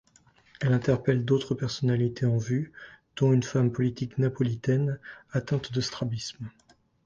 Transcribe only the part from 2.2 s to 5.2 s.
en vue, dont une femme politique napolitaine